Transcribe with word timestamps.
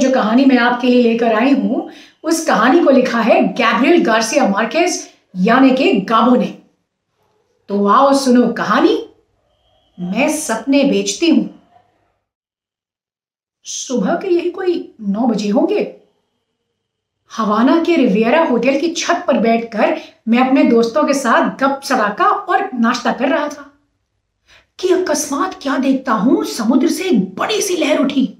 जो 0.00 0.10
कहानी 0.10 0.44
मैं 0.44 0.58
आपके 0.58 0.86
लिए 0.86 1.02
लेकर 1.02 1.32
आई 1.32 1.52
हूँ, 1.52 1.90
उस 2.24 2.46
कहानी 2.46 2.84
को 2.84 2.90
लिखा 2.90 3.20
है 3.20 3.42
गैब्रियल 3.42 4.04
गार्सिया 4.04 4.48
मार्केज, 4.48 5.10
यानी 5.36 5.70
कि 5.70 5.92
गाबो 5.92 6.36
ने। 6.36 6.58
तो 7.68 7.86
आओ 7.86 8.14
सुनो 8.14 8.52
कहानी। 8.52 9.08
मैं 10.00 10.28
सपने 10.28 10.84
बेचती 10.84 11.30
हूँ। 11.30 11.62
सुबह 13.64 14.14
के 14.14 14.28
यही 14.28 14.50
कोई 14.50 14.94
नौ 15.00 15.20
बजे 15.20 15.48
होंगे। 15.48 15.96
हवाना 17.36 17.84
के 17.84 17.96
रिवियरा 17.96 18.44
होटल 18.44 18.80
की 18.80 18.90
छत 18.90 19.24
पर 19.26 19.38
बैठकर 19.38 20.00
मैं 20.28 20.46
अपने 20.46 20.64
दोस्तों 20.64 21.04
के 21.04 21.14
साथ 21.14 21.64
गप 21.64 21.80
सड़ाका 21.84 22.24
और 22.24 22.70
नाश्ता 22.74 23.12
कर 23.12 23.28
रहा 23.28 23.48
था। 23.48 23.70
कि 24.78 24.88
अकस्मात 24.88 25.58
क्या 25.62 25.78
देखता 25.78 26.12
हूँ, 26.12 26.44
समुद्र 26.44 26.88
से 26.88 27.04
एक 27.04 27.34
बड़ी 27.34 27.60
सी 27.60 27.76
लहर 27.76 27.98
उठी। 27.98 28.33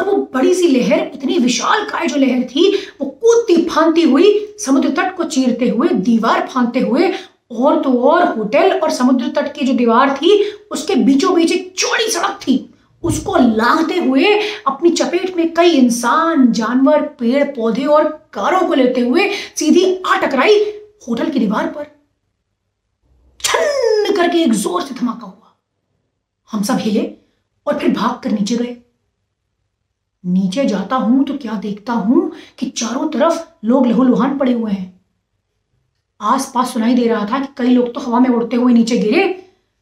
और 0.00 0.06
वो 0.06 0.16
बड़ी 0.34 0.54
सी 0.54 0.68
लहर, 0.68 1.00
इतनी 1.14 1.38
विशाल 1.38 1.84
काय 1.84 2.06
जो 2.06 2.16
लहर 2.16 2.42
थी, 2.44 2.70
वो 3.00 3.06
कूदती 3.06 3.56
फांती 3.64 4.02
हुई, 4.02 4.56
समुद्र 4.58 4.88
तट 4.88 5.16
को 5.16 5.24
चीरते 5.24 5.68
हुए, 5.68 5.88
दीवार 5.88 6.46
फांते 6.46 6.80
हुए, 6.80 7.12
और 7.52 7.82
तो 7.82 7.92
और 8.00 8.24
होटल 8.28 8.72
और 8.72 8.90
समुद्र 8.90 9.28
तट 9.28 9.52
की 9.54 9.66
जो 9.66 9.72
दीवार 9.72 10.14
थी, 10.16 10.42
उसके 10.72 10.94
बीचों 10.94 11.34
बीच 11.34 11.52
एक 11.52 11.72
चौड़ी 11.78 12.10
सड़क 12.10 12.38
थी। 12.42 12.54
उसको 13.02 13.36
लांघते 13.36 13.98
हुए, 13.98 14.34
अपनी 14.66 14.90
चपेट 14.90 15.36
में 15.36 15.52
कई 15.54 15.70
इंसान, 15.70 16.50
जानवर 16.52 17.02
पेड़ 17.18 17.44
पौधे 17.44 17.84
और 17.84 18.08
कारों 18.32 18.66
को 18.68 18.74
लेते 18.74 19.00
हुए 19.00 19.28
सीधी 19.56 19.84
आ 20.06 20.20
टकराई 20.20 20.58
होटल 21.08 21.30
की 21.30 21.38
दीवार 21.38 21.66
पर। 21.66 21.86
छन्न 23.40 24.16
करके 24.16 24.42
एक 24.42 24.52
ज़ोर 24.54 24.82
से 24.82 24.94
धमाका 24.94 25.26
हुआ। 25.26 25.56
हम 26.50 26.62
सब 26.62 26.78
हिले 26.78 27.10
और 27.66 27.78
फिर 27.78 27.90
भाग 27.90 28.20
कर 28.22 28.30
नीचे 28.30 28.56
गए। 28.56 28.76
नीचे 30.24 30.64
जाता 30.64 30.96
हूँ 30.96 31.24
तो 31.24 31.36
क्या 31.38 31.54
देखता 31.60 31.92
हूँ 31.92 32.30
कि 32.58 32.66
चारों 32.70 33.08
तरफ़ 33.10 33.42
लोग 33.64 33.86
लहूलुहान 33.86 34.38
पड़े 34.38 34.52
हुए 34.52 34.72
हैं। 34.72 34.88
आस 36.20 36.50
पास 36.54 36.72
सुनाई 36.72 36.94
दे 36.94 37.06
रहा 37.08 37.26
था 37.26 37.38
कि 37.40 37.52
कई 37.56 37.74
लोग 37.74 37.92
तो 37.94 38.00
हवा 38.00 38.18
में 38.20 38.28
उड़ते 38.30 38.56
हुए 38.56 38.72
नीचे 38.72 38.98
गिरे, 38.98 39.26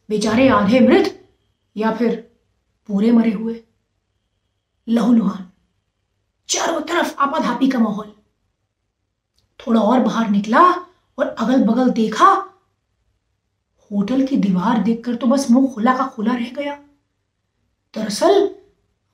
बेचारे 0.09 0.49
आधे 0.49 0.81
मृत 0.81 1.15
या 1.77 1.93
फिर 1.93 2.17
पूरे 2.89 3.11
मरे 3.13 3.31
हुए। 3.31 3.61
लहूलुहान, 4.87 5.49
चारों 6.49 6.81
तरफ़ 6.81 7.15
आपाधापी 7.19 7.69
का 7.69 7.79
माहौल। 7.79 8.13
थोड़ा 9.61 9.81
और 9.81 10.01
बाहर 10.01 10.29
निकला 10.31 10.63
और 11.19 11.27
अगल 11.29 11.65
बगल 11.65 11.91
देखा, 11.91 12.29
होटल 13.91 14.25
की 14.27 14.37
दीवार 14.37 14.83
देखकर 14.83 15.15
तो 15.15 15.27
बस 15.27 15.51
मुँह 15.51 15.73
खुला 15.75 15.97
का 15.97 16.07
खुला 16.07 16.35
रह 16.35 16.51
गया। 16.53 16.75
दरअसल 17.95 18.49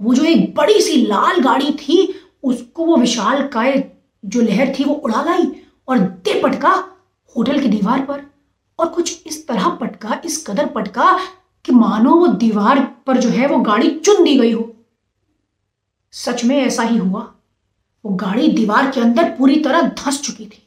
वो 0.01 0.15
जो 0.15 0.25
एक 0.25 0.55
बड़ी 0.55 0.81
सी 0.81 0.97
लाल 1.07 1.41
गाड़ी 1.41 1.73
थी, 1.73 2.15
उसको 2.43 2.85
वो 2.85 2.97
विशाल 2.97 3.47
काय 3.49 3.93
जो 4.25 4.41
लहर 4.41 4.75
थी, 4.79 4.85
वो 4.85 4.95
उड़ा 4.95 5.23
गई 5.23 5.51
और 5.89 5.99
दे 5.99 6.41
पटका 6.43 6.73
होटल 7.37 7.61
की 7.61 7.69
दीवार 7.69 8.05
पर। 8.05 8.23
और 8.79 8.89
कुछ 8.89 9.27
इस 9.27 9.47
तरह 9.49 9.69
पटका, 9.71 10.21
इस 10.25 10.47
कदर 10.47 10.67
पटका 10.67 11.19
कि 11.65 11.73
मानो 11.73 12.15
वो 12.15 12.27
दीवार 12.27 12.81
पर 13.07 13.19
जो 13.19 13.29
है 13.29 13.47
वो 13.47 13.59
गाड़ी 13.59 13.91
चुन 13.91 14.25
दी 14.25 14.39
गई 14.39 14.53
हो। 14.53 14.71
सच 16.13 16.45
में 16.45 16.57
ऐसा 16.57 16.83
ही 16.83 16.97
हुआ। 16.97 17.21
वो 18.05 18.15
गाड़ी 18.15 18.49
दीवार 18.49 18.91
के 18.91 19.01
अंदर 19.01 19.31
पूरी 19.31 19.61
तरह 19.61 19.83
धंस 19.83 20.21
चुकी 20.21 20.47
थी। 20.47 20.63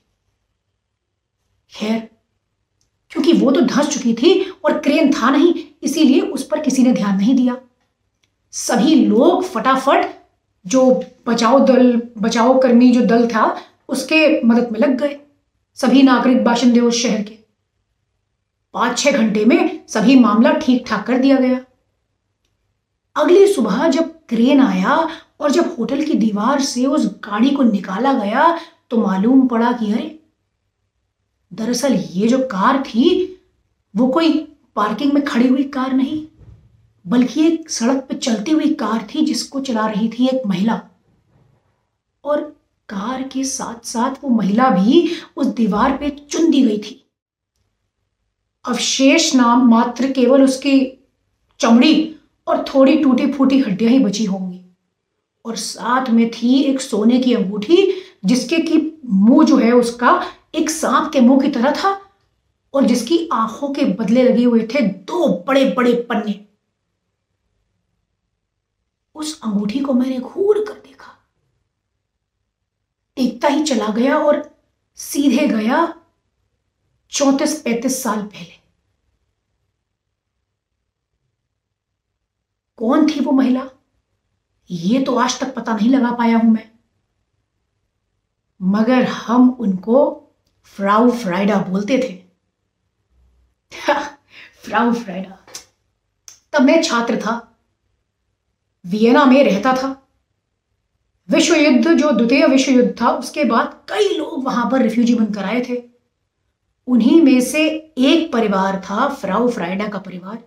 खैर, 1.72 2.00
क्योंकि 3.12 3.34
वो 3.34 3.52
तो 3.52 3.62
धंस 3.62 3.88
चुकी 3.88 4.14
थी 4.14 4.40
और 4.66 4.80
क्रेन 4.80 5.12
था 5.14 5.30
नहीं, 5.30 5.54
इसीलिए 5.84 6.22
उस 6.22 6.48
पर 6.48 6.62
किसी 6.62 6.84
ने 6.84 6.92
ध्यान 6.92 7.18
नहीं 7.18 7.36
दिया। 7.36 7.58
सभी 8.54 8.96
लोग 8.96 9.44
फटाफट 9.44 10.06
जो 10.66 10.84
बचाओ 11.28 11.60
दल, 11.60 12.02
बचाओ 12.18 12.60
कर्मी 12.60 12.92
जो 12.92 13.02
दल 13.06 13.28
था, 13.28 13.58
उसके 13.90 14.42
मदद 14.44 14.72
में 14.72 14.80
लग 14.80 14.98
गए। 15.00 15.18
सभी 15.78 16.02
नागरिक 16.04 16.44
बाशिंदे 16.44 16.80
उस 16.80 17.02
शहर 17.02 17.22
के। 17.24 17.38
पाँच 18.74 18.98
छह 19.00 19.12
घंटे 19.12 19.46
में 19.46 19.88
सभी 19.90 20.20
मामला 20.20 20.52
ठीक 20.54 20.84
ठाक 20.88 21.06
कर 21.08 21.18
दिया 21.18 21.38
गया। 21.38 21.60
अगली 23.16 23.48
सुबह 23.48 23.88
जब 23.88 24.14
क्रेन 24.30 24.62
आया 24.62 24.96
और 25.40 25.52
जब 25.52 25.76
होटल 25.80 26.04
की 26.04 26.14
दीवार 26.16 26.62
से 26.62 26.86
उस 26.86 27.06
गाड़ी 27.24 27.50
को 27.50 27.64
निकाला 27.64 28.14
गया 28.14 28.58
तो 28.92 28.98
मालूम 28.98 29.48
पड़ा 29.48 29.72
कि 29.72 29.92
अरे, 29.94 30.20
दरअसल 31.52 31.94
ये 31.94 32.28
जो 32.28 32.38
कार 32.48 32.82
थी, 32.84 33.06
वो 33.94 34.08
कोई 34.08 34.34
पार्किंग 34.76 35.14
में 35.14 35.24
खड़ी 35.26 35.48
हुई 35.48 35.64
कार 35.70 35.94
नहीं। 35.94 36.26
बल्कि 37.08 37.48
एक 37.48 37.70
सड़क 37.70 37.98
पर 37.98 38.18
चलती 38.18 38.52
हुई 38.52 38.74
कार 38.74 39.08
थी 39.16 39.26
जिसको 39.26 39.60
चला 39.60 39.88
रही 39.88 40.10
थी 40.10 40.28
एक 40.28 40.42
महिला। 40.48 40.82
और 42.24 42.42
कार 42.90 43.24
के 43.24 43.44
साथ 43.44 43.86
साथ 43.86 44.24
वो 44.24 44.30
महिला 44.30 44.70
भी 44.70 45.10
उस 45.38 45.48
दीवार 45.48 45.98
पे 45.98 46.10
चुन 46.10 46.52
दी 46.52 46.62
गई 46.62 46.78
थी। 46.78 47.10
अवशेष 48.66 49.36
नाम 49.36 49.70
मात्र 49.70 50.12
केवल 50.12 50.44
उसकी 50.44 51.06
चमड़ी 51.60 52.16
और 52.48 52.64
थोड़ी 52.64 52.98
टूटी 52.98 53.32
फूटी 53.32 53.60
हड्डियाँ 53.60 53.92
ही 53.92 54.00
बची 54.00 54.26
होंगी। 54.26 54.62
और 55.46 55.56
साथ 55.56 56.10
में 56.10 56.30
थी 56.32 56.62
एक 56.62 56.82
सोने 56.82 57.20
की 57.20 57.34
अंगूठी, 57.34 58.02
जिसके 58.26 58.58
की 58.58 59.00
मुँह 59.06 59.46
जो 59.46 59.58
है 59.58 59.72
उसका 59.72 60.24
एक 60.56 60.70
सांप 60.70 61.12
के 61.14 61.20
मुँह 61.20 61.42
की 61.42 61.48
तरह 61.48 61.72
था 61.72 62.02
और 62.74 62.86
जिसकी 62.86 63.30
आँखों 63.34 63.74
के 63.74 63.86
बदले 63.86 64.24
लगे 64.24 64.44
हुए 64.44 64.68
थे 64.74 64.82
दो 64.82 65.28
बड़े 65.48 65.66
बड़े 65.78 65.94
पन्ने। 66.10 66.47
उस 69.18 69.42
अंगूठी 69.42 69.80
को 69.80 69.94
मैंने 69.94 70.20
घूर 70.20 70.66
कर 70.68 70.74
देखा। 70.74 71.14
देखता 73.18 73.48
ही 73.48 73.64
चला 73.64 73.88
गया 73.88 74.18
और 74.18 74.60
सीधे 74.96 75.48
गया 75.48 76.02
चौतीस 77.10 77.62
पैंतीस 77.62 78.04
साल 78.04 78.24
पहले। 78.24 78.60
कौन 82.78 83.10
थी 83.10 83.20
वो 83.20 83.32
महिला? 83.32 83.70
ये 84.72 85.04
तो 85.04 85.16
आज 85.16 85.40
तक 85.40 85.56
पता 85.56 85.76
नहीं 85.76 85.90
लगा 85.90 86.12
पाया 86.12 86.38
हूँ 86.38 86.52
मैं। 86.52 86.72
मगर 88.62 89.04
हम 89.04 89.50
उनको 89.50 90.24
फ्राउ 90.64 91.12
फ्राइडा 91.12 91.58
बोलते 91.58 91.98
थे। 91.98 92.28
Frau 94.64 94.94
Friday. 94.94 95.46
तब 96.54 96.62
मैं 96.62 96.84
छात्र 96.84 97.22
था। 97.22 97.57
वियना 98.88 99.26
में 99.26 99.44
रहता 99.44 99.74
था। 99.74 99.96
विश्व 101.30 101.56
युद्ध 101.56 101.88
जो 101.90 102.12
द्वितीय 102.12 102.46
विश्व 102.48 102.72
युद्ध 102.72 102.90
था, 103.02 103.10
उसके 103.10 103.44
बाद 103.46 103.74
कई 103.90 104.18
लोग 104.18 104.44
वहाँ 104.46 104.70
पर 104.72 104.82
रिफ्यूजी 104.82 105.16
बनकर 105.16 105.46
आए 105.46 105.62
थे। 105.62 105.82
उन्हीं 106.88 107.22
में 107.22 107.40
से 107.42 107.66
एक 108.00 108.32
परिवार 108.34 108.80
था, 108.82 109.08
फ्राउ 109.10 109.50
फ्राइडा 109.50 109.88
का 109.88 110.00
परिवार, 110.00 110.38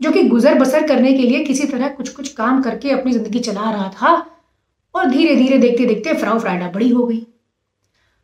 जो 0.00 0.10
कि 0.12 0.22
गुजर 0.24 0.54
बसर 0.54 0.86
करने 0.88 1.12
के 1.12 1.22
लिए 1.22 1.44
किसी 1.44 1.66
तरह 1.66 1.88
कुछ 1.90 2.08
कुछ 2.08 2.32
काम 2.34 2.62
करके 2.62 2.90
अपनी 2.90 3.12
ज़िंदगी 3.12 3.40
चला 3.40 3.70
रहा 3.70 3.88
था 3.92 4.14
और 4.94 5.10
धीरे 5.10 5.34
धीरे 5.36 5.58
देखते 5.58 5.86
देखते 5.86 6.14
फ्राउ 6.14 6.38
फ्राइडा 6.38 6.70
बड़ी 6.70 6.88
हो 6.90 7.06
गई। 7.06 7.26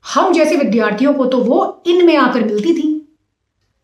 हम 0.04 0.32
जैसे 0.32 0.56
विद्यार्थियों 0.56 1.14
को 1.14 1.26
तो 1.26 1.38
वो 1.41 1.82
इनमें 1.86 2.16
आकर 2.16 2.44
मिलती 2.44 2.75
थी। 2.75 2.91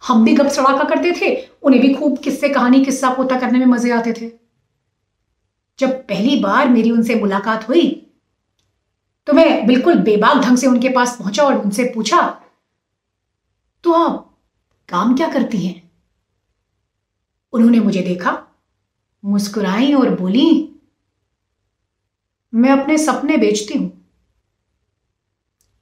हम 0.02 0.24
भी 0.24 0.32
गप 0.34 0.46
सड़ाका 0.48 0.84
करते 0.84 1.12
थे, 1.12 1.34
उन्हें 1.62 1.82
भी 1.82 1.94
खूब 1.94 2.18
किस्से 2.18 2.48
कहानी 2.48 2.84
किस्सा 2.84 3.10
पोता 3.14 3.38
करने 3.40 3.58
में 3.58 3.66
मज़े 3.66 3.90
आते 3.90 4.12
थे। 4.12 4.30
जब 5.80 6.06
पहली 6.06 6.40
बार 6.40 6.68
मेरी 6.68 6.90
उनसे 6.90 7.14
मुलाकात 7.14 7.68
हुई 7.68 8.06
तो 9.26 9.32
मैं 9.32 9.66
बिल्कुल 9.66 9.98
बेबाक 9.98 10.42
ढंग 10.44 10.56
से 10.56 10.66
उनके 10.66 10.88
पास 10.88 11.16
पहुँचा 11.18 11.42
और 11.42 11.56
उनसे 11.56 11.84
पूछा 11.84 12.20
तो 13.84 13.92
आप 13.92 14.26
काम 14.88 15.16
क्या 15.16 15.28
करती 15.32 15.58
हैं? 15.58 15.90
उन्होंने 17.52 17.80
मुझे 17.80 18.02
देखा, 18.02 18.32
मुस्कुराई 19.24 19.92
और 19.94 20.14
बोली, 20.14 20.74
मैं 22.54 22.70
अपने 22.70 22.98
सपने 22.98 23.36
बेचती 23.36 23.78
हूँ। 23.78 23.90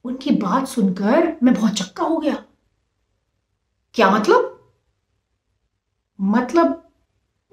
उनकी 0.05 0.31
बात 0.31 0.67
सुनकर 0.67 1.37
मैं 1.43 1.53
बहुत 1.53 1.73
चक्का 1.73 2.03
हो 2.03 2.17
गया। 2.17 2.43
क्या 3.93 4.09
मतलब? 4.09 4.55
मतलब 6.21 6.91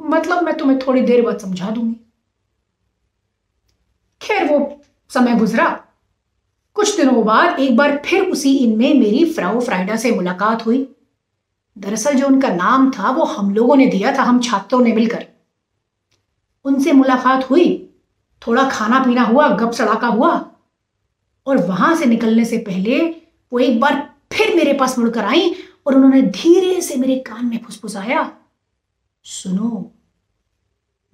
मतलब 0.01 0.43
मैं 0.43 0.57
तुम्हें 0.57 0.79
थोड़ी 0.79 1.03
देर 1.03 1.23
बाद 1.23 1.39
समझा 1.39 1.71
दूँगी 1.71 2.01
खैर 4.21 4.49
वो 4.49 4.59
समय 5.17 5.35
गुजरा। 5.35 5.69
कुछ 6.75 6.97
दिनों 6.97 7.25
बाद 7.25 7.61
एक 7.61 7.77
बार 7.77 8.03
फिर 8.07 8.23
उसी 8.23 8.57
इन 8.57 8.77
में 8.79 8.95
मेरी 8.95 9.25
फ्राउ 9.33 9.61
फ्राइडा 9.61 9.97
से 9.97 10.11
मुलाकात 10.13 10.67
हुई। 10.67 10.97
दरअसल 11.79 12.15
जो 12.15 12.27
उनका 12.27 12.49
नाम 12.49 12.91
था, 12.91 13.11
वो 13.11 13.25
हम 13.25 13.55
लोगों 13.55 13.77
ने 13.77 13.87
दिया 13.87 14.17
था, 14.19 14.23
हम 14.23 14.41
छात्रों 14.41 14.81
ने 14.81 14.93
मिलकर। 14.93 15.27
उनसे 16.65 16.93
मुलाकात 16.93 17.51
हुई। 17.51 17.91
थोड़ा 18.47 18.69
खाना 18.71 18.99
पीना 18.99 19.23
हुआ 19.23 19.49
गप 19.49 19.73
सड़ाका 19.73 20.07
हुआ। 20.07 20.51
और 21.47 21.57
वहाँ 21.57 21.95
से 21.97 22.07
निकलने 22.07 22.45
से 22.45 22.59
पहले 22.59 22.99
वो 23.53 23.59
एक 23.59 23.81
बार 23.81 24.15
फिर 24.33 24.55
मेरे 24.57 24.73
पास 24.73 24.99
मुड़कर 24.99 25.25
आई 25.25 25.55
और 25.87 25.95
उन्होंने 25.95 26.23
धीरे 26.23 26.81
से 26.81 26.97
मेरे 26.97 27.17
कान 27.17 27.45
में 27.47 27.59
फुसफुसाया। 27.65 28.31
सुनो, 29.25 29.93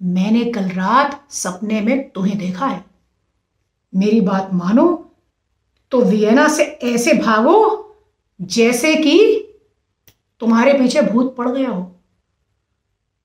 मैंने 0.01 0.43
कल 0.45 0.69
रात 0.69 1.31
सपने 1.31 1.81
में 1.81 2.09
तुम्हें 2.09 2.37
देखा 2.37 2.65
है। 2.65 2.92
मेरी 3.93 4.21
बात 4.21 4.49
मानो 4.53 4.85
तो 5.91 6.01
वियना 6.01 6.47
से 6.47 6.63
ऐसे 6.85 7.13
भागो 7.15 7.55
जैसे 8.39 8.95
कि 8.95 9.19
तुम्हारे 10.41 10.73
पीछे 10.73 11.01
भूत 11.01 11.35
पड़ 11.35 11.49
गया 11.49 11.69
हो। 11.69 11.91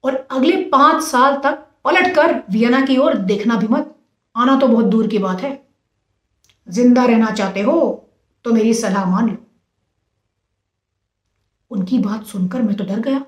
और 0.05 0.15
अगले 0.31 0.57
पाँच 0.65 1.03
साल 1.05 1.37
तक 1.45 1.65
पलट 1.85 2.15
कर 2.15 2.35
वियना 2.51 2.81
की 2.81 2.97
ओर 2.97 3.17
देखना 3.19 3.57
भी 3.57 3.69
मत, 3.69 3.95
आना 4.37 4.59
तो 4.61 4.67
बहुत 4.69 4.85
दूर 4.87 5.07
की 5.07 5.19
बात 5.19 5.41
है। 5.41 5.53
ज़िंदा 6.69 7.05
रहना 7.05 7.31
चाहते 7.31 7.61
हो 7.61 7.81
तो 8.45 8.53
मेरी 8.53 8.75
सलाह 8.75 9.11
मान 9.11 9.29
लो। 9.29 9.37
उनकी 11.71 11.99
बात 11.99 12.25
सुनकर 12.27 12.63
मैं 12.63 12.77
तो 12.77 12.85
डर 12.85 13.01
गया। 13.01 13.25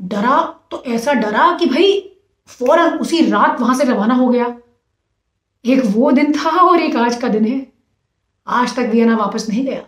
डरा 0.00 0.40
तो 0.70 0.82
ऐसा 0.86 1.12
डरा 1.14 1.50
कि 1.58 1.66
भाई 1.66 1.98
फ़ौरन 2.48 2.98
उसी 2.98 3.24
रात 3.30 3.60
वहाँ 3.60 3.74
से 3.74 3.84
रवाना 3.84 4.14
हो 4.14 4.28
गया। 4.28 4.46
एक 5.68 5.82
वो 5.86 6.10
दिन 6.12 6.32
था 6.32 6.50
और 6.60 6.80
एक 6.80 6.96
आज 6.96 7.16
का 7.16 7.28
दिन 7.28 7.44
है। 7.44 7.66
आज 8.46 8.74
तक 8.76 8.88
वियना 8.92 9.16
वापस 9.16 9.48
नहीं 9.48 9.64
गया। 9.64 9.82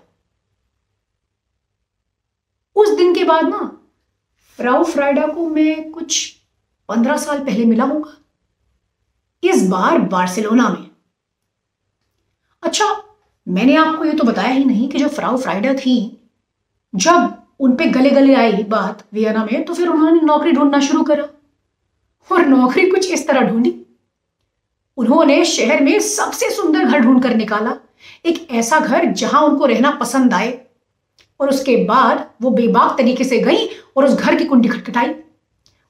उस 2.77 2.91
दिन 2.97 3.15
के 3.15 3.25
बाद 3.25 3.49
ना 3.49 3.59
फ्राउ 4.59 4.85
फ्राइडा 4.85 5.27
को 5.27 5.49
मैं 5.49 5.91
कुछ 5.93 6.29
पंद्रह 6.89 7.17
साल 7.17 7.45
पहले 7.45 7.65
मिला 7.65 7.85
होगा। 7.85 8.17
इस 9.43 9.69
बार 9.69 9.99
बार्सिलोना 9.99 10.69
में। 10.69 10.91
अच्छा 12.63 12.87
मैंने 13.47 13.77
आपको 13.77 14.05
ये 14.05 14.13
तो 14.13 14.25
बताया 14.25 14.49
ही 14.49 14.65
नहीं 14.65 14.89
कि 14.89 14.99
जो 14.99 15.09
फ्राउ 15.09 15.37
फ्राइडा 15.37 15.75
थी, 15.75 16.17
जब 16.95 17.37
उन 17.61 17.75
पे 17.77 17.87
गले 17.87 18.11
गले 18.11 18.35
आई 18.35 18.63
बात 18.65 19.05
वियना 19.13 19.45
में 19.45 19.65
तो 19.65 19.75
फिर 19.75 19.89
उन्होंने 19.89 20.21
नौकरी 20.21 20.53
ढूंढना 20.53 20.81
शुरू 20.81 21.03
करा। 21.05 21.29
और 22.31 22.47
नौकरी 22.47 22.91
कुछ 22.91 23.11
इस 23.11 23.27
तरह 23.29 23.49
ढूंढी। 23.51 23.71
उन्होंने 25.01 25.45
शहर 25.45 25.81
में 25.81 26.01
सबसे 26.01 26.51
सुंदर 26.51 26.85
घर 26.85 26.99
ढूंढ 26.99 27.23
कर 27.23 27.35
निकाला। 27.35 27.77
एक 28.27 28.51
ऐसा 28.51 28.81
घर 28.81 29.05
जहाँ 29.05 29.43
उनको 29.43 29.67
रहना 29.67 29.91
पसंद 29.91 30.35
आए। 30.35 30.61
और 31.41 31.49
उसके 31.49 31.77
बाद 31.77 32.31
वो 32.43 32.51
बेबाक 32.51 32.99
तरीके 32.99 33.25
से 33.25 33.39
गई 33.39 33.69
और 33.97 34.05
उस 34.05 34.15
घर 34.15 34.35
की 34.35 34.45
कुंडी 34.45 34.69
खटखटाई। 34.69 35.15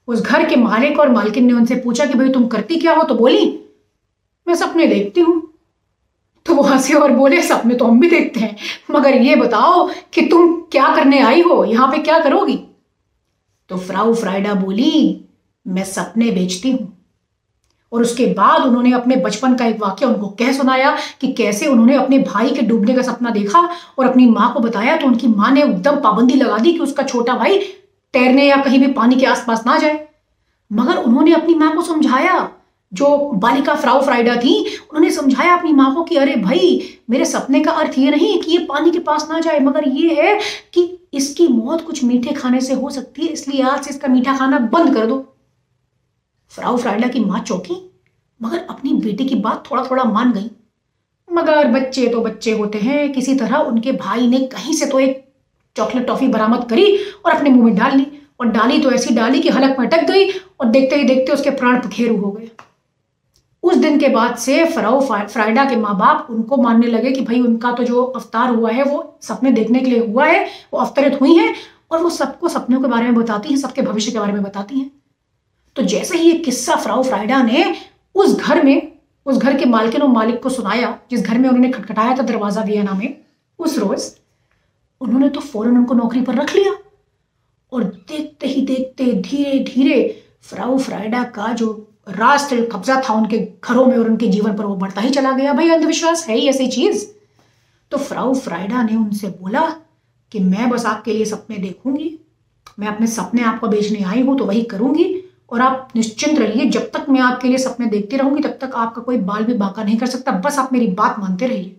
उस 0.09 0.23
घर 0.23 0.49
के 0.49 0.57
मालिक 0.57 1.01
और 1.01 1.09
मालकिन 1.09 1.45
ने 1.45 1.53
उनसे 1.53 1.75
पूछा 1.75 2.07
कि, 2.07 2.15
भाई, 2.15 2.29
तुम 2.29 2.47
करती 2.47 2.77
क्या 2.77 2.95
हो? 2.95 3.03
तो 3.03 3.15
बोली, 3.15 3.65
मैं 4.49 4.55
सपने 4.55 4.87
देखती 4.87 5.21
हूँ। 5.21 5.55
तो 6.47 6.55
वो 6.55 6.63
हंसे 6.63 6.95
और 6.95 7.13
बोले, 7.13 7.43
सपने 7.43 7.75
तो 7.75 7.85
हम 7.85 8.01
भी 8.01 8.11
देखते 8.11 8.41
हैं। 8.41 8.57
मगर 8.91 9.15
ये 9.15 9.37
बताओ 9.37 9.91
कि 10.13 10.23
तुम 10.23 10.61
क्या 10.61 10.97
करने 10.97 11.21
आई 11.21 11.43
हो? 11.43 11.65
यहाँ 11.65 11.89
पे 11.89 11.99
क्या 11.99 12.19
करोगी? 12.19 12.61
तो 13.69 13.77
फ्राउ 13.77 14.15
फ्राइडा 14.15 14.55
बोली, 14.55 15.25
मैं 15.67 15.85
सपने 15.85 16.31
बेचती 16.31 16.71
हूँ। 16.71 17.00
और 17.93 18.03
उसके 18.03 18.27
बाद 18.35 18.67
उन्होंने 18.67 18.93
अपने 18.93 19.17
बचपन 19.17 19.55
का 19.55 19.67
एक 19.67 19.81
वाक्य 19.81 20.07
उनको 20.07 20.29
कह 20.39 20.53
सुनाया 20.53 20.97
कि 21.21 21.33
कैसे 21.33 21.67
उन्होंने 21.67 21.97
अपने 21.97 22.19
भाई 22.21 22.51
के 22.51 22.63
डूबने 22.63 22.95
का 22.95 23.03
सपना 23.03 23.31
देखा 23.31 23.69
और 23.99 24.09
अपनी 24.09 24.27
माँ 24.29 24.53
को 24.55 24.61
बताया 24.61 24.97
तो 24.97 25.07
उनकी 25.07 25.29
माँ 25.29 25.51
ने 25.53 25.63
एकदम 25.63 25.97
पाबंदी 26.01 26.35
लगा 26.35 26.59
दी 26.59 26.73
कि 26.73 26.79
उसका 26.79 27.03
छोटा 27.03 27.35
भाई 27.37 27.59
तैरने 28.15 28.47
या 28.47 28.57
कहीं 28.57 28.79
भी 28.81 28.87
पानी 28.93 29.17
के 29.17 29.27
आसपास 29.27 29.67
ना 29.67 29.79
जाए। 29.79 29.99
मगर 30.71 30.97
उन्होंने 30.97 31.33
अपनी 31.35 31.55
माँ 31.55 31.75
को 31.75 31.83
समझाया, 31.83 32.49
जो 32.93 33.17
बालिका 33.35 33.75
फ्राउ 33.75 34.01
फ्राइडा 34.03 34.35
थी, 34.37 34.55
उन्होंने 34.61 35.11
समझाया 35.11 35.55
अपनी 35.57 35.73
माँ 35.73 35.95
को 35.95 36.03
कि 36.05 36.17
अरे 36.17 36.35
भाई, 36.37 36.81
मेरे 37.11 37.25
सपने 37.25 37.61
का 37.61 37.73
अर्थ 37.73 37.99
ये 37.99 38.11
नहीं 38.11 38.41
कि 38.43 38.53
ये 38.53 38.59
पानी 38.67 38.91
के 38.91 38.99
पास 38.99 39.29
ना 39.31 39.41
जाए, 39.41 39.61
मगर 39.61 39.89
ये 39.89 40.15
है 40.15 40.39
कि 40.75 41.09
इसकी 41.15 41.49
मौत 41.49 41.85
कुछ 41.87 42.03
मीठे 42.05 42.33
खाने 42.33 42.61
से 42.61 42.75
हो 42.75 42.91
सकती 42.91 43.23
है, 43.23 43.33
इसलिए 43.33 43.63
आज 43.63 43.85
से 43.85 43.91
इसका 43.91 44.09
मीठा 44.09 44.37
खाना 44.37 44.59
बंद 44.59 44.95
कर 44.95 45.07
दो। 45.07 45.25
फ्राउ 46.51 46.77
फ्राइडा 46.77 47.09
की 47.09 47.21
माँ 47.21 47.41
चौंकी, 47.41 47.75
मगर 48.41 48.59
अपनी 48.61 48.93
बेटी 48.95 49.25
की 49.25 49.35
बात 49.37 49.65
थोड़ा 49.71 49.85
थोड़ा 49.85 50.05
मान 50.05 50.33
गई। 50.33 50.51
मगर 51.29 51.67
बच्चे 51.71 52.07
तो 52.09 52.21
बच्चे 52.21 52.53
होते 52.53 52.79
हैं, 52.79 53.13
किसी 53.13 53.35
तरह 53.35 53.57
उनके 53.57 53.93
भाई 53.95 54.27
ने 54.27 54.39
कहीं 54.47 54.75
से 54.75 54.87
तो 54.87 55.01
एक 55.01 55.25
चॉकलेट 55.77 56.07
टॉफी 56.07 56.29
बरामद 56.29 56.65
करी 56.71 56.97
और 57.25 57.33
अपने 57.33 57.51
मुँह 57.51 57.65
में 57.65 57.75
डाल 57.75 57.97
ली, 57.97 58.07
और 58.41 58.47
डाली 58.49 58.79
तो 58.79 58.91
ऐसी 58.93 59.15
डाली 59.15 59.41
कि 59.41 59.49
हलक 59.49 59.79
में 59.79 59.87
अटक 59.87 60.07
गई 60.07 60.29
और 60.31 60.67
देखते 60.69 60.97
ही 60.97 61.05
देखते 61.05 61.33
उसके 61.33 61.51
प्राण 61.53 61.81
पखेरु 61.81 62.17
हो 62.17 62.31
गए। 62.33 62.51
उस 63.63 63.77
दिन 63.77 63.99
के 64.01 64.09
बाद 64.09 64.37
से 64.39 64.65
फराउ 64.67 65.01
फ्राइडा 65.01 65.65
के 65.65 65.77
माँ 65.77 65.97
बाप 65.99 66.27
उनको 66.31 66.57
मानने 66.57 66.87
लगे 66.87 67.11
कि 67.13 67.21
भाई 67.21 67.41
उनका 67.41 67.73
तो 67.73 67.85
जो 67.85 68.03
अवतार 68.03 68.51
हुआ 68.51 68.71
है, 68.71 68.83
वो 68.85 69.19
सपने 69.23 69.51
देखने 69.53 69.81
के 69.81 69.91
लिए 69.91 70.07
हुआ 70.07 70.27
है, 70.27 70.47
वो 70.73 70.81
अवतरित 70.81 71.21
हुई 71.21 71.37
हैं 71.37 71.55
और 71.91 72.03
वो 72.03 72.11
सबको 72.11 72.49
सपनों 72.49 72.81
के 72.81 72.89
बारे 72.89 73.05
में 73.05 73.15
बताती 73.15 73.49
हैं, 73.49 73.57
सबके 73.57 73.83
भविष्य 73.83 74.13
के 74.13 74.19
बारे 74.19 74.33
में 74.33 74.43
बताती 74.43 74.79
हैं। 74.79 74.91
तो 75.77 75.83
जैसे 75.85 76.19
ही 76.19 76.31
ये 76.31 76.39
किस्सा 76.39 76.77
फ्राउ 76.77 77.03
फ्राइडा 77.03 77.43
ने 77.43 77.75
उस 78.15 78.37
घर 78.37 78.63
में, 78.63 78.93
उस 79.27 79.37
घर 79.37 79.57
के 79.59 79.65
मालकिन 79.65 80.03
और 80.03 80.09
मालिक 80.09 80.43
को 80.43 80.51
सुनाया, 80.51 80.99
जिस 81.11 81.23
घर 81.23 81.39
में 81.39 81.49
उन्होंने 81.49 81.69
खटखटाया 81.71 82.17
था 82.17 82.23
दरवाज़ा 82.23 82.63
वियना 82.63 82.95
में, 82.95 83.17
उस 83.59 83.79
रोज 83.79 84.11
उन्होंने 85.01 85.29
तो 85.29 85.41
फ़ौरन 85.41 85.77
उनको 85.77 85.95
नौकरी 85.95 86.21
पर 86.21 86.35
रख 86.35 86.55
लिया। 86.57 86.73
और 87.73 87.85
देखते 87.85 88.47
ही 88.47 88.61
देखते 88.63 89.13
धीरे 89.23 89.59
धीरे 89.65 90.25
फ्राउ 90.43 90.79
फ्राइडा 90.79 91.23
का 91.35 91.53
जो 91.53 91.69
राष्ट्र 92.09 92.65
कब्जा 92.73 93.01
था 93.09 93.15
उनके 93.15 93.39
घरों 93.39 93.85
में 93.87 93.97
और 93.97 94.09
उनके 94.09 94.27
जीवन 94.29 94.57
पर 94.57 94.65
वो 94.65 94.75
बढ़ता 94.77 95.01
ही 95.01 95.11
चला 95.11 95.33
गया। 95.33 95.53
भाई, 95.53 95.69
अंधविश्वास 95.71 96.27
है 96.29 96.37
ही 96.37 96.49
ऐसी 96.49 96.67
चीज़। 96.69 97.07
तो 97.93 97.99
फ्राउ 97.99 98.35
फ्राइडा 98.35 98.83
ने 98.83 98.97
उनसे 98.97 99.29
बोला 99.31 99.69
कि 100.33 100.41
मैं 100.41 100.69
बस 100.71 100.87
आपके 100.87 101.13
लिए 101.13 101.25
सपने 101.25 101.57
देखूँगी, 101.57 102.19
मैं 102.79 102.89
अपने 102.89 103.07
सपने 103.07 103.43
आपको 103.43 103.69
बेचने 103.69 104.03
आई 104.05 104.23
हूँ 104.23 104.39
तो 104.39 104.45
वही 104.45 104.63
करूँगी। 104.65 105.05
और 105.51 105.61
आप 105.61 105.89
निश्चिंत 105.97 106.39
रहिए, 106.39 106.65
जब 106.65 106.91
तक 106.91 107.07
मैं 107.09 107.21
आपके 107.21 107.49
लिए 107.49 107.59
सपने 107.59 107.87
देखती 107.87 108.17
रहूँगी, 108.17 108.43
तब 108.43 108.59
तक 108.61 108.75
आपका 108.75 109.03
कोई 109.03 109.17
बाल 109.19 109.45
भी 109.45 109.55
बांका 109.55 109.85
नहीं 109.85 109.97
कर 109.97 110.07
सकता। 110.07 110.33
बस 110.33 110.59
आप 110.59 110.73
मेरी 110.73 110.87
बात 110.87 111.19
मानते 111.19 111.47
रहिए। 111.47 111.77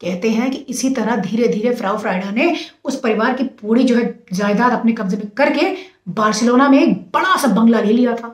कहते 0.00 0.30
हैं 0.30 0.50
कि 0.50 0.56
इसी 0.68 0.90
तरह 0.90 1.16
धीरे 1.16 1.48
धीरे 1.48 1.74
फ्राउ 1.74 1.98
फ्राइडा 1.98 2.30
ने 2.30 2.54
उस 2.84 2.98
परिवार 3.00 3.34
की 3.34 3.44
पूरी 3.44 3.84
जो 3.84 3.96
है 3.96 4.04
जायदाद 4.32 4.72
अपने 4.72 4.92
कब्जे 4.92 5.16
में 5.16 5.26
करके 5.30 5.74
बार्सिलोना 6.08 6.68
में 6.68 6.78
एक 6.82 6.94
बड़ा 7.14 7.36
सा 7.36 7.48
बंगला 7.48 7.80
ले 7.80 7.92
लिया 7.92 8.14
था। 8.16 8.28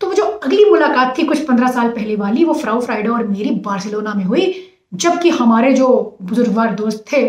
तो 0.00 0.06
वो 0.06 0.14
जो 0.14 0.24
अगली 0.24 0.64
मुलाकात 0.64 1.16
थी 1.18 1.22
कुछ 1.22 1.46
पंद्रह 1.46 1.70
साल 1.72 1.90
पहले 1.90 2.16
वाली, 2.16 2.44
वो 2.44 2.54
फ्राउ 2.54 2.80
फ्राइडा 2.80 3.12
और 3.12 3.26
मेरी 3.26 3.50
बार्सिलोना 3.60 4.14
में 4.14 4.24
हुई, 4.24 4.54
जबकि 4.94 5.30
हमारे 5.30 5.72
जो 5.72 6.18
बुजुर्गवार 6.22 6.74
दोस्त 6.74 7.04
थे, 7.12 7.26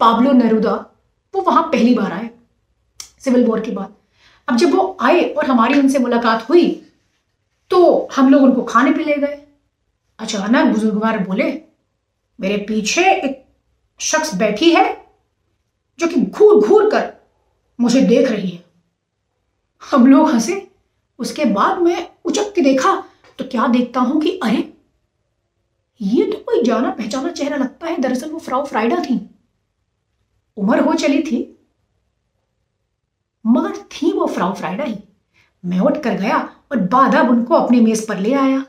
पाब्लो 0.00 0.32
नेरुदा, 0.32 0.74
वो 1.34 1.40
वहाँ 1.40 1.62
पहली 1.62 1.94
बार 1.94 2.12
आए, 2.12 2.30
सिविल 3.20 3.44
वॉर 3.44 3.60
के 3.60 3.70
बाद। 3.70 3.94
अब 4.48 4.56
जब 4.56 4.70
वो 4.70 4.96
आए 5.00 5.22
और 5.28 5.46
हमारी 5.46 5.78
उनसे 5.80 5.98
मुलाकात 5.98 6.48
हुई 6.48 6.66
तो 7.70 8.08
हम 8.16 8.28
लोग 8.30 8.42
उनको 8.42 8.62
खाने 8.62 8.92
पे 8.92 9.04
ले 9.04 9.16
गए। 9.16 9.42
अचानक 10.18 10.72
बुजुर्गवार 10.72 11.18
बोले, 11.18 11.52
मेरे 12.40 12.56
पीछे 12.58 13.04
एक 13.12 13.44
शख्स 14.00 14.34
बैठी 14.34 14.70
है, 14.70 15.06
जो 15.98 16.06
कि 16.08 16.20
घूर 16.20 16.66
घूर 16.68 16.90
कर 16.90 17.12
मुझे 17.80 18.00
देख 18.00 18.30
रही 18.30 18.50
है। 18.50 18.64
हम 19.82 20.06
लोग 20.06 20.30
हंसे। 20.30 20.70
उसके 21.18 21.44
बाद 21.44 21.78
मैं 21.78 22.08
उचक 22.24 22.52
के 22.54 22.60
देखा 22.60 22.94
तो 23.38 23.44
क्या 23.44 23.66
देखता 23.66 24.00
हूँ 24.00 24.20
कि, 24.20 24.30
अरे, 24.38 24.72
ये 26.00 26.24
तो 26.24 26.38
कोई 26.38 26.62
जाना 26.62 26.90
पहचाना 26.90 27.30
चेहरा 27.30 27.56
लगता 27.56 27.86
है। 27.86 27.96
दरअसल 27.96 28.30
वो 28.30 28.38
फ्राउ 28.38 28.64
फ्राइडा 28.66 28.96
थी। 28.96 29.30
उम्र 30.56 30.80
हो 30.80 30.94
चली 30.94 31.22
थी 31.22 31.61
वो 34.22 34.26
फ्राउ 34.28 34.52
फ्राइडा 34.54 34.84
ही 34.84 34.98
मैं 35.64 35.78
उठ 35.80 36.02
कर 36.02 36.14
गया 36.14 36.38
और 36.72 36.78
बादब 36.88 37.30
उनको 37.30 37.54
अपनी 37.54 37.80
मेज 37.80 38.06
पर 38.06 38.18
ले 38.18 38.32
आया। 38.34 38.64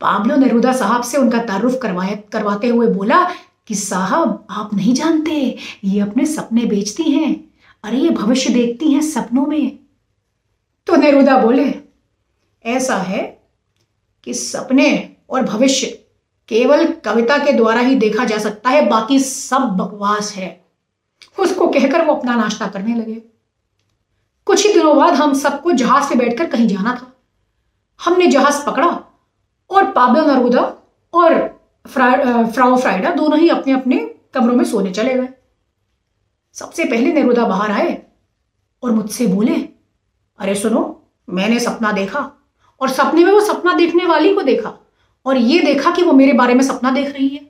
पाब्लो 0.00 0.36
नेरुदा 0.36 0.72
साहब 0.72 1.02
से 1.02 1.18
उनका 1.18 1.38
तारुफ 1.44 1.78
करवाए 1.82 2.16
करवाते 2.32 2.68
हुए 2.68 2.86
बोला 2.86 3.22
कि 3.66 3.74
साहब, 3.74 4.46
आप 4.50 4.74
नहीं 4.74 4.94
जानते, 4.94 5.56
ये 5.84 6.00
अपने 6.00 6.26
सपने 6.26 6.64
बेचती 6.64 7.10
हैं 7.10 7.32
अरे 7.84 7.98
ये 7.98 8.10
भविष्य 8.10 8.52
देखती 8.52 8.92
हैं 8.92 9.00
सपनों 9.02 9.46
में। 9.46 9.78
तो 10.86 10.96
नेरुदा 10.96 11.38
बोले, 11.38 11.72
ऐसा 12.64 12.96
है 12.96 13.22
कि 14.24 14.34
सपने 14.34 15.16
और 15.30 15.42
भविष्य 15.42 15.86
केवल 16.48 16.86
कविता 17.04 17.38
के 17.38 17.52
द्वारा 17.52 17.80
ही 17.80 17.94
देखा 17.94 18.24
जा 18.24 18.38
सकता 18.38 18.70
है, 18.70 18.88
बाकी 18.88 19.18
सब 19.18 19.76
बकवास 19.76 20.32
है। 20.34 20.60
उसको 21.38 21.68
कहकर 21.68 22.04
वो 22.04 22.14
अपना 22.14 22.34
नाश्ता 22.36 22.66
करने 22.66 22.94
लगे। 22.94 23.22
कुछ 24.46 24.66
ही 24.66 24.72
दिनों 24.72 24.96
बाद 24.96 25.14
हम 25.14 25.34
सबको 25.34 25.72
जहाज़ 25.72 26.08
पे 26.08 26.14
बैठकर 26.14 26.46
कहीं 26.46 26.66
जाना 26.68 26.94
था। 26.94 27.12
हमने 28.00 28.26
जहाज़ 28.26 28.64
पकड़ा 28.66 28.88
और 29.70 29.90
पाबल 29.92 30.30
नरूदा 30.30 30.60
और 31.14 31.34
फ्रा, 31.86 32.44
फ्राओ 32.44 32.76
फ्राइडा 32.76 33.10
दोनों 33.10 33.38
ही 33.38 33.48
अपने 33.48 33.72
अपने 33.72 33.96
कमरों 34.34 34.54
में 34.54 34.64
सोने 34.64 34.90
चले 34.90 35.14
गए। 35.14 35.28
सबसे 36.54 36.84
पहले 36.84 37.12
नेरुदा 37.12 37.44
बाहर 37.44 37.70
आए 37.70 38.02
और 38.82 38.90
मुझसे 38.90 39.26
बोले 39.26 39.54
अरे 40.38 40.54
सुनो 40.54 40.82
मैंने 41.28 41.60
सपना 41.60 41.92
देखा 41.92 42.20
और 42.80 42.88
सपने 42.88 43.24
में 43.24 43.32
वो 43.32 43.40
सपना 43.40 43.72
देखने 43.72 44.06
वाली 44.06 44.34
को 44.34 44.42
देखा 44.42 44.78
और 45.26 45.36
ये 45.36 45.60
देखा 45.60 45.90
कि 45.90 46.02
वो 46.02 46.12
मेरे 46.12 46.32
बारे 46.32 46.54
में 46.54 46.62
सपना 46.64 46.90
देख 46.90 47.12
रही 47.12 47.28
है। 47.28 47.40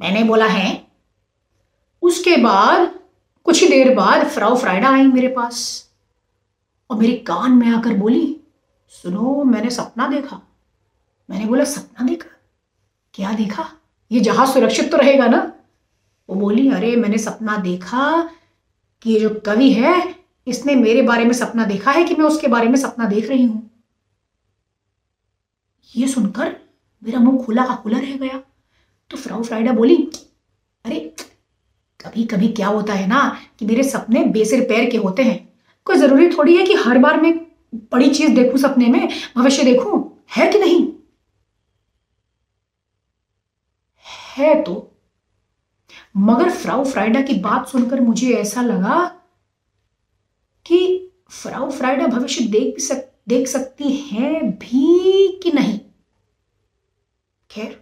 मैंने 0.00 0.22
बोला 0.24 0.46
है? 0.46 0.86
उसके 2.02 2.36
बाद 2.36 2.90
कुछ 3.46 3.62
ही 3.62 3.68
देर 3.68 3.94
बाद 3.94 4.26
फ्राओ 4.26 4.56
फ्राइडा 4.56 4.90
आई 4.90 5.06
मेरे 5.06 5.28
पास। 5.28 5.89
और 6.90 6.96
मेरे 6.96 7.16
कान 7.16 7.52
में 7.52 7.68
आकर 7.68 7.94
बोली, 7.94 8.40
सुनो, 8.88 9.44
मैंने 9.44 9.70
सपना 9.70 10.08
देखा। 10.08 10.40
मैंने 11.30 11.46
बोला, 11.46 11.64
सपना 11.64 12.06
देखा? 12.06 12.36
क्या 13.14 13.32
देखा? 13.32 13.72
ये 14.12 14.20
जहाज़ 14.20 14.50
सुरक्षित 14.50 14.90
तो 14.90 14.96
रहेगा 14.96 15.26
ना? 15.26 15.52
वो 16.30 16.36
बोली, 16.36 16.70
अरे, 16.70 16.96
मैंने 16.96 17.18
सपना 17.18 17.56
देखा 17.56 18.30
कि 19.02 19.12
ये 19.12 19.20
जो 19.20 19.42
कवि 19.46 19.72
है, 19.72 20.14
इसने 20.46 20.74
मेरे 20.74 21.02
बारे 21.02 21.24
में 21.24 21.32
सपना 21.32 21.64
देखा 21.64 21.90
है 21.90 22.04
कि 22.04 22.14
मैं 22.14 22.24
उसके 22.24 22.48
बारे 22.48 22.68
में 22.68 22.76
सपना 22.76 23.04
देख 23.04 23.28
रही 23.28 23.44
हूँ? 23.44 23.70
ये 25.96 26.08
सुनकर 26.08 26.56
मेरा 27.04 27.20
मुँह 27.20 27.44
खुला 27.44 27.66
का 27.66 27.76
खुला 27.76 27.98
रह 27.98 28.16
गया। 28.16 28.42
तो 29.10 29.16
फ्राउ 29.16 29.42
फ्राइडा 29.42 29.72
बोली, 29.72 30.10
अरे 30.84 31.14
कभी 32.00 32.24
कभी 32.24 32.48
क्या 32.48 32.68
होता 32.68 32.94
है 32.94 33.06
ना 33.06 33.40
कि 33.58 33.66
मेरे 33.66 33.82
सपने 33.82 34.24
बेसिर 34.24 34.60
पैर 34.60 34.90
के 34.90 34.96
होते 34.96 35.22
हैं? 35.22 35.49
कोई 35.86 35.96
ज़रूरी 35.96 36.28
थोड़ी 36.30 36.56
है 36.56 36.66
कि 36.66 36.74
हर 36.74 36.98
बार 36.98 37.20
मैं 37.20 37.38
बड़ी 37.74 38.10
चीज़ 38.10 38.30
देखूँ 38.30 38.58
सपने 38.58 38.86
में, 38.86 39.08
भविष्य 39.36 39.62
देखूँ? 39.62 40.24
है 40.36 40.52
कि 40.52 40.58
नहीं? 40.58 40.92
है 44.36 44.62
तो। 44.62 44.86
मगर 46.16 46.50
फ्राउ 46.50 46.84
फ्राइडा 46.84 47.20
की 47.20 47.34
बात 47.34 47.68
सुनकर 47.68 48.00
मुझे 48.00 48.34
ऐसा 48.34 48.62
लगा 48.62 49.06
कि 50.66 51.10
फ्राउ 51.30 51.70
फ्राइडा 51.70 52.06
भविष्य 52.06 52.44
देख 52.44 52.74
भी 52.74 52.82
सक, 52.82 53.12
देख 53.28 53.48
सकती 53.48 53.92
है 53.92 54.42
भी 54.42 55.40
कि 55.42 55.52
नहीं? 55.52 55.80
खैर, 57.50 57.80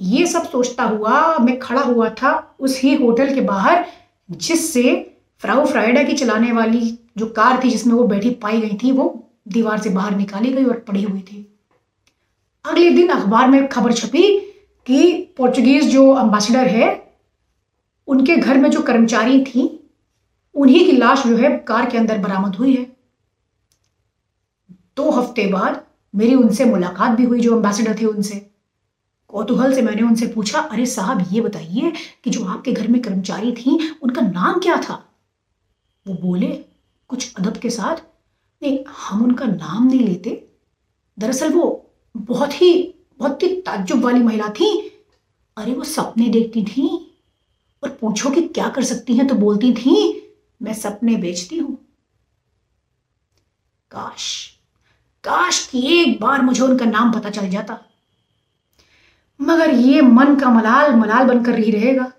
ये 0.00 0.26
सब 0.26 0.50
सोचता 0.50 0.84
हुआ, 0.84 1.38
मैं 1.38 1.58
खड़ा 1.58 1.82
हुआ 1.82 2.08
था 2.10 2.56
उस 2.60 2.80
ही 2.80 2.94
होटल 2.94 3.34
के 3.34 3.40
बाहर, 3.40 3.84
जिससे 4.30 5.15
फ्राउ 5.40 5.66
फ्राइडा 5.66 6.02
की 6.02 6.12
चलाने 6.12 6.52
वाली 6.52 6.98
जो 7.18 7.26
कार 7.26 7.60
थी 7.64 7.70
जिसमें 7.70 7.94
वो 7.94 8.04
बैठी 8.04 8.30
पाई 8.30 8.60
गई 8.60 8.76
थी, 8.82 8.92
वो 8.92 9.28
दीवार 9.48 9.78
से 9.78 9.90
बाहर 9.90 10.16
निकाली 10.16 10.52
गई 10.52 10.64
और 10.64 10.78
पड़ी 10.78 11.02
हुई 11.02 11.20
थी। 11.20 11.46
अगले 12.64 12.90
दिन 12.90 13.08
अखबार 13.08 13.48
में 13.48 13.68
खबर 13.68 13.92
छपी 13.92 14.38
कि 14.86 15.12
पोर्चुगीज 15.36 15.84
जो 15.84 16.10
अम्बेसडर 16.10 16.66
है, 16.66 17.14
उनके 18.08 18.36
घर 18.36 18.58
में 18.58 18.70
जो 18.70 18.82
कर्मचारी 18.82 19.44
थी, 19.44 19.88
उन्हीं 20.54 20.84
की 20.86 20.92
लाश 20.92 21.26
जो 21.26 21.36
है 21.36 21.56
कार 21.58 21.90
के 21.90 21.98
अंदर 21.98 22.18
बरामद 22.18 22.56
हुई 22.56 22.74
है। 22.76 22.84
दो 24.96 25.10
हफ़्ते 25.10 25.46
बाद 25.46 25.84
मेरी 26.14 26.34
उनसे 26.34 26.64
मुलाकात 26.64 27.10
भी 27.10 27.24
हुई, 27.24 27.40
जो 27.40 27.56
अम्बेसडर 27.56 28.00
थे 28.00 28.04
उनसे। 28.04 28.50
कौतूहल 29.28 29.74
से 29.74 29.82
मैंने 29.82 30.02
उनसे 30.02 30.26
पूछा, 30.26 30.58
अरे 30.58 30.86
साहब, 30.86 31.26
ये 31.32 31.40
बताइए 31.40 31.92
कि 32.24 32.30
जो 32.30 32.44
आपके 32.44 32.72
घर 32.72 32.88
में 32.88 33.02
कर्मचारी 33.02 33.52
थी, 33.52 33.78
उनका 34.02 34.22
नाम 34.22 34.60
क्या 34.60 34.76
था? 34.76 35.02
वो 36.06 36.14
बोले, 36.14 36.64
कुछ 37.08 37.34
अदब 37.34 37.56
के 37.56 37.70
साथ? 37.70 37.96
नहीं, 38.62 38.84
हम 38.98 39.24
उनका 39.24 39.44
नाम 39.44 39.86
नहीं 39.86 40.00
लेते। 40.00 40.48
दरअसल 41.18 41.52
वो 41.52 41.90
बहुत 42.16 42.62
ही 42.62 42.94
बहुत 43.18 43.42
ही 43.42 43.60
ताज्जुब 43.60 44.04
वाली 44.04 44.20
महिला 44.20 44.48
थी। 44.48 44.92
अरे, 45.56 45.74
वो 45.74 45.84
सपने 45.84 46.28
देखती 46.28 46.64
थी। 46.64 47.18
और 47.82 47.90
पूछो 47.90 48.30
कि 48.30 48.42
क्या 48.42 48.68
कर 48.68 48.84
सकती 48.84 49.16
हैं 49.16 49.26
तो 49.26 49.34
बोलती 49.34 49.72
थी, 49.72 50.22
मैं 50.62 50.74
सपने 50.74 51.16
बेचती 51.16 51.58
हूँ। 51.58 51.78
काश 53.90 54.52
काश 55.24 55.66
कि 55.66 56.02
एक 56.02 56.20
बार 56.20 56.42
मुझे 56.42 56.62
उनका 56.62 56.84
नाम 56.84 57.12
पता 57.12 57.30
चल 57.30 57.48
जाता। 57.48 57.78
मगर 59.40 59.74
ये 59.74 60.00
मन 60.00 60.36
का 60.36 60.50
मलाल 60.50 60.94
मलाल 60.94 61.26
बनकर 61.26 61.58
ही 61.58 61.70
रहेगा। 61.70 62.12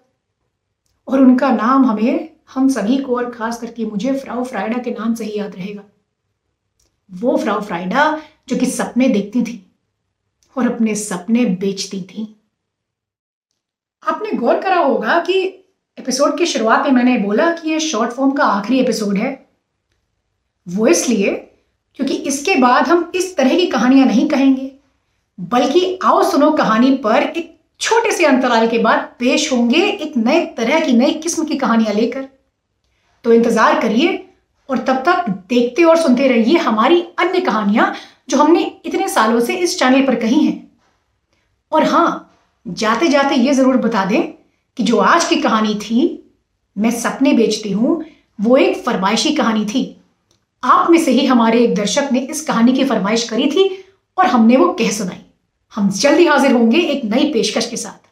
और 1.07 1.19
उनका 1.19 1.51
नाम 1.51 1.85
हमें 1.85 2.36
हम 2.49 2.69
सभी 2.69 2.97
को 2.97 3.15
और 3.17 3.29
खास 3.31 3.59
करके 3.61 3.85
मुझे 3.85 4.13
फ्राउ 4.13 4.43
फ्राइडा 4.43 4.77
के 4.77 4.91
नाम 4.91 5.13
से 5.13 5.25
ही 5.25 5.37
याद 5.39 5.55
रहेगा। 5.55 5.83
वो 7.09 7.37
फ्राउ 7.37 7.61
फ्राइडा 7.61 8.21
जो 8.49 8.57
कि 8.57 8.65
सपने 8.67 9.07
देखती 9.09 9.43
थी 9.43 9.63
और 10.55 10.71
अपने 10.71 10.95
सपने 10.95 11.45
बेचती 11.55 12.01
थी। 12.03 12.27
आपने 14.03 14.31
गौर 14.31 14.59
करा 14.61 14.77
होगा 14.77 15.19
कि 15.19 15.41
एपिसोड 15.97 16.37
की 16.37 16.45
शुरुआत 16.45 16.85
में 16.85 16.91
मैंने 16.91 17.17
बोला 17.17 17.51
कि 17.51 17.69
यह 17.69 17.79
शॉर्ट 17.79 18.11
फॉर्म 18.11 18.31
का 18.31 18.43
आखिरी 18.45 18.79
एपिसोड 18.79 19.17
है। 19.17 19.31
वो 20.67 20.87
इसलिए 20.87 21.33
क्योंकि 21.99 22.15
इसके 22.23 22.55
बाद 22.55 22.87
हम 22.87 23.11
इस 23.15 23.35
तरह 23.37 23.55
की 23.57 23.65
कहानियाँ 23.67 24.07
नहीं 24.07 24.27
कहेंगे, 24.29 24.71
बल्कि 25.39 25.99
आओ 26.05 26.23
सुनो 26.31 26.51
कहानी 26.51 26.95
पर 26.97 27.23
एक 27.23 27.55
छोटे 27.79 28.11
से 28.11 28.25
अंतराल 28.25 28.67
के 28.67 28.77
बाद 28.79 28.99
पेश 29.19 29.51
होंगे 29.51 29.83
एक 29.83 30.17
नए 30.17 30.45
तरह 30.57 30.85
की 30.85 30.93
नई 30.93 31.13
किस्म 31.15 31.45
की 31.45 31.57
कहानियाँ 31.57 31.93
लेकर। 31.93 32.27
तो 33.23 33.33
इंतज़ार 33.33 33.79
करिए 33.81 34.23
और 34.69 34.77
तब 34.79 35.03
तक 35.05 35.29
देखते 35.49 35.83
और 35.83 35.97
सुनते 35.97 36.27
रहिए 36.27 36.57
हमारी 36.59 37.01
अन्य 37.19 37.39
कहानियाँ 37.41 37.93
जो 38.29 38.37
हमने 38.37 38.63
इतने 38.85 39.07
सालों 39.09 39.39
से 39.39 39.55
इस 39.55 39.77
चैनल 39.79 40.05
पर 40.07 40.15
कही 40.15 40.45
हैं। 40.45 40.71
और 41.71 41.83
हाँ 41.83 42.23
जाते 42.65 43.07
जाते 43.07 43.35
ये 43.35 43.53
ज़रूर 43.53 43.77
बता 43.77 44.05
दें 44.05 44.21
कि 44.77 44.83
जो 44.83 44.97
आज 44.99 45.25
की 45.25 45.35
कहानी 45.35 45.75
थी, 45.75 46.23
मैं 46.75 46.91
सपने 46.93 47.33
बेचती 47.33 47.71
हूँ, 47.71 48.03
वो 48.39 48.57
एक 48.57 48.83
फरमाइशी 48.85 49.33
कहानी 49.35 49.65
थी। 49.65 49.85
आप 50.63 50.89
में 50.89 50.97
से 50.99 51.11
ही 51.11 51.25
हमारे 51.25 51.63
एक 51.63 51.75
दर्शक 51.75 52.09
ने 52.11 52.19
इस 52.21 52.41
कहानी 52.45 52.73
की 52.73 52.83
फरमाइश 52.85 53.29
करी 53.29 53.49
थी 53.51 53.69
और 54.17 54.25
हमने 54.25 54.57
वो 54.57 54.71
कह 54.73 54.91
सुनाई। 54.91 55.21
हम 55.73 55.89
जल्दी 55.91 56.25
हाजिर 56.25 56.51
होंगे 56.51 56.79
एक 56.81 57.05
नई 57.05 57.31
पेशकश 57.33 57.69
के 57.69 57.77
साथ। 57.77 58.06